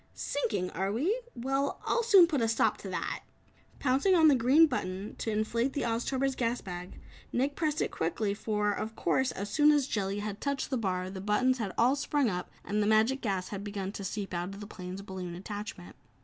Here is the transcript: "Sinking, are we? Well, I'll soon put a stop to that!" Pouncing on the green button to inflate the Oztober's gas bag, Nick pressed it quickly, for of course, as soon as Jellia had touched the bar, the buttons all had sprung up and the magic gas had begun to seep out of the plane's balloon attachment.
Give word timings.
"Sinking, 0.15 0.71
are 0.71 0.91
we? 0.91 1.21
Well, 1.35 1.79
I'll 1.85 2.01
soon 2.01 2.25
put 2.25 2.41
a 2.41 2.47
stop 2.47 2.77
to 2.79 2.89
that!" 2.89 3.21
Pouncing 3.77 4.15
on 4.15 4.29
the 4.29 4.35
green 4.35 4.65
button 4.65 5.13
to 5.19 5.29
inflate 5.29 5.73
the 5.73 5.83
Oztober's 5.83 6.35
gas 6.35 6.59
bag, 6.59 6.99
Nick 7.31 7.55
pressed 7.55 7.83
it 7.83 7.91
quickly, 7.91 8.33
for 8.33 8.71
of 8.71 8.95
course, 8.95 9.31
as 9.33 9.51
soon 9.51 9.69
as 9.71 9.85
Jellia 9.85 10.21
had 10.21 10.41
touched 10.41 10.71
the 10.71 10.75
bar, 10.77 11.11
the 11.11 11.21
buttons 11.21 11.61
all 11.77 11.89
had 11.89 11.97
sprung 11.99 12.31
up 12.31 12.49
and 12.65 12.81
the 12.81 12.87
magic 12.87 13.21
gas 13.21 13.49
had 13.49 13.63
begun 13.63 13.91
to 13.91 14.03
seep 14.03 14.33
out 14.33 14.55
of 14.55 14.59
the 14.59 14.65
plane's 14.65 15.03
balloon 15.03 15.35
attachment. 15.35 15.95